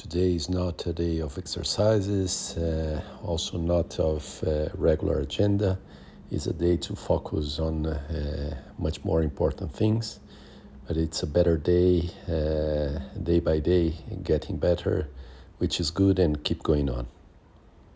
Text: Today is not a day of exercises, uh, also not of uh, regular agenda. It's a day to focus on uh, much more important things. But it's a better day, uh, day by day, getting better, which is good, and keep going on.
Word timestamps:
Today 0.00 0.34
is 0.34 0.48
not 0.48 0.86
a 0.86 0.94
day 0.94 1.18
of 1.18 1.36
exercises, 1.36 2.56
uh, 2.56 3.02
also 3.22 3.58
not 3.58 4.00
of 4.00 4.42
uh, 4.46 4.70
regular 4.74 5.20
agenda. 5.20 5.78
It's 6.30 6.46
a 6.46 6.54
day 6.54 6.78
to 6.78 6.96
focus 6.96 7.58
on 7.58 7.84
uh, 7.84 8.56
much 8.78 9.04
more 9.04 9.22
important 9.22 9.74
things. 9.74 10.18
But 10.88 10.96
it's 10.96 11.22
a 11.22 11.26
better 11.26 11.58
day, 11.58 12.08
uh, 12.26 13.00
day 13.22 13.40
by 13.40 13.58
day, 13.58 13.92
getting 14.24 14.56
better, 14.56 15.06
which 15.58 15.78
is 15.80 15.90
good, 15.90 16.18
and 16.18 16.42
keep 16.44 16.62
going 16.62 16.88
on. 16.88 17.06